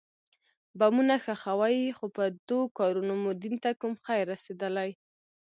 بمونه 0.79 1.15
ښخوئ 1.23 1.79
خو 1.97 2.05
په 2.15 2.23
دو 2.49 2.59
کارونو 2.77 3.13
مو 3.21 3.31
دين 3.41 3.55
ته 3.63 3.69
کوم 3.81 3.93
خير 4.05 4.23
رسېدلى. 4.33 4.89